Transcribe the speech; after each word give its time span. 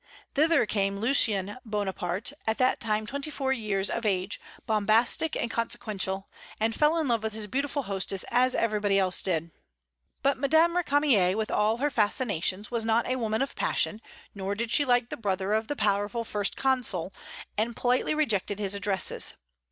Thither 0.33 0.65
came 0.65 0.97
Lucien 0.97 1.57
Bonaparte, 1.63 2.33
at 2.47 2.57
that 2.57 2.79
time 2.79 3.05
twenty 3.05 3.29
four 3.29 3.53
years 3.53 3.87
of 3.87 4.03
age, 4.03 4.41
bombastic 4.65 5.35
and 5.35 5.51
consequential, 5.51 6.27
and 6.59 6.73
fell 6.73 6.97
in 6.97 7.07
love 7.07 7.21
with 7.21 7.33
his 7.33 7.45
beautiful 7.45 7.83
hostess, 7.83 8.25
as 8.31 8.55
everybody 8.55 8.97
else 8.97 9.21
did. 9.21 9.51
But 10.23 10.39
Madame 10.39 10.73
Récamier, 10.75 11.35
with 11.35 11.51
all 11.51 11.77
her 11.77 11.91
fascinations, 11.91 12.71
was 12.71 12.83
not 12.83 13.05
a 13.05 13.17
woman 13.17 13.43
of 13.43 13.55
passion; 13.55 14.01
nor 14.33 14.55
did 14.55 14.71
she 14.71 14.85
like 14.85 15.09
the 15.09 15.17
brother 15.17 15.53
of 15.53 15.67
the 15.67 15.75
powerful 15.75 16.23
First 16.23 16.57
Consul, 16.57 17.13
and 17.55 17.75
politely 17.75 18.15
rejected 18.15 18.57
his 18.57 18.73
addresses. 18.73 19.35